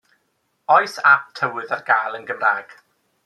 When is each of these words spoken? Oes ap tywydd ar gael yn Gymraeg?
Oes 0.75 0.95
ap 1.11 1.27
tywydd 1.41 1.75
ar 1.77 1.85
gael 1.91 2.17
yn 2.21 2.27
Gymraeg? 2.31 2.77